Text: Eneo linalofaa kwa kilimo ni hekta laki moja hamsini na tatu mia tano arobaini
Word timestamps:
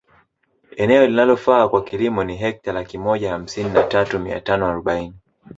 Eneo 0.77 1.07
linalofaa 1.07 1.67
kwa 1.69 1.83
kilimo 1.83 2.23
ni 2.23 2.37
hekta 2.37 2.73
laki 2.73 2.97
moja 2.97 3.31
hamsini 3.31 3.69
na 3.69 3.83
tatu 3.83 4.19
mia 4.19 4.41
tano 4.41 4.65
arobaini 4.67 5.13